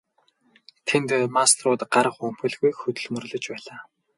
[0.87, 3.79] Тэнд мастерууд гар хумхилгүй хөдөлмөрлөж байлаа.